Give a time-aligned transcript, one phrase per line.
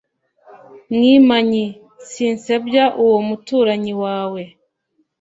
[0.93, 1.65] mwimanyi
[2.09, 4.41] sinsebya uwo muturanyi wawe,